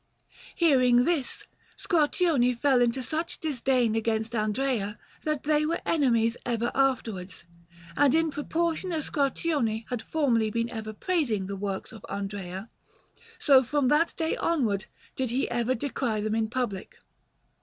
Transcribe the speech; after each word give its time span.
Hearing 0.55 1.03
this, 1.05 1.45
Squarcione 1.77 2.59
fell 2.59 2.81
into 2.81 3.03
such 3.03 3.39
disdain 3.39 3.93
against 3.93 4.33
Andrea 4.33 4.97
that 5.25 5.43
they 5.43 5.63
were 5.63 5.79
enemies 5.85 6.35
ever 6.43 6.71
afterwards; 6.73 7.43
and 7.95 8.15
in 8.15 8.31
proportion 8.31 8.91
as 8.93 9.07
Squarcione 9.11 9.85
had 9.89 10.01
formerly 10.01 10.49
been 10.49 10.71
ever 10.71 10.91
praising 10.93 11.45
the 11.45 11.55
works 11.55 11.91
of 11.91 12.03
Andrea, 12.09 12.71
so 13.37 13.61
from 13.63 13.89
that 13.89 14.15
day 14.17 14.35
onward 14.37 14.85
did 15.15 15.29
he 15.29 15.47
ever 15.51 15.75
decry 15.75 16.19
them 16.19 16.33
in 16.33 16.49
public. 16.49 16.97